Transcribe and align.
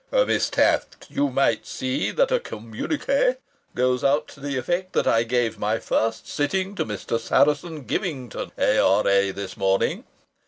"Miss 0.11 0.49
Taft, 0.49 1.05
you 1.11 1.29
might 1.29 1.67
see 1.67 2.09
that 2.09 2.31
a 2.31 2.39
_communique_ 2.39 3.05
goes 3.75 4.03
out 4.03 4.27
to 4.29 4.39
the 4.39 4.57
effect 4.57 4.93
that 4.93 5.05
I 5.05 5.21
gave 5.21 5.59
my 5.59 5.77
first 5.77 6.27
sitting 6.27 6.73
to 6.73 6.85
Mr. 6.85 7.19
Saracen 7.19 7.85
Givington, 7.85 8.49
A.R.A., 8.57 9.29
this 9.29 9.55
morning. 9.55 10.05